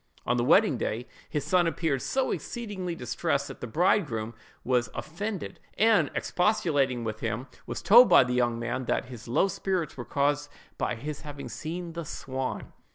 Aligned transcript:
On 0.25 0.35
the 0.35 0.43
wedding 0.43 0.79
day, 0.79 1.05
his 1.29 1.45
son 1.45 1.67
appeared 1.67 2.01
so 2.01 2.31
exceedingly 2.31 2.95
distressed, 2.95 3.47
that 3.49 3.61
the 3.61 3.67
bridegroom 3.67 4.33
was 4.63 4.89
offended, 4.95 5.59
and, 5.77 6.09
expostulating 6.15 7.03
with 7.03 7.19
him, 7.19 7.45
was 7.67 7.83
told 7.83 8.09
by 8.09 8.23
the 8.23 8.33
young 8.33 8.57
man 8.57 8.85
that 8.85 9.05
his 9.09 9.27
low 9.27 9.47
spirits 9.47 9.97
were 9.97 10.03
caused 10.03 10.49
by 10.79 10.95
his 10.95 11.21
having 11.21 11.49
seen 11.49 11.93
the 11.93 12.03
swan. 12.03 12.73